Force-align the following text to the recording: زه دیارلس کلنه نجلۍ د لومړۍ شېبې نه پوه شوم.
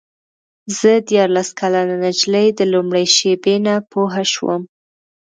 زه 0.79 0.91
دیارلس 1.07 1.49
کلنه 1.59 1.95
نجلۍ 2.03 2.47
د 2.59 2.61
لومړۍ 2.73 3.05
شېبې 3.15 3.55
نه 3.65 3.75
پوه 3.91 4.15
شوم. 4.33 4.61